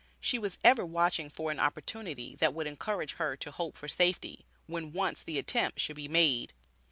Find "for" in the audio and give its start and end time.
1.29-1.51, 3.77-3.87